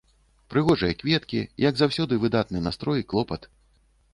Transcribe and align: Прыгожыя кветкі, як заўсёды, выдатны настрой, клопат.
Прыгожыя 0.53 0.95
кветкі, 1.03 1.41
як 1.67 1.77
заўсёды, 1.81 2.13
выдатны 2.25 2.65
настрой, 2.69 3.07
клопат. 3.15 3.41